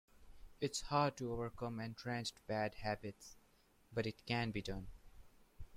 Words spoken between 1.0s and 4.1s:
to overcome entrenched bad habits, but